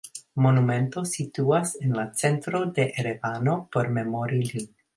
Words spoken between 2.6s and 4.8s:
de Erevano por memori lin.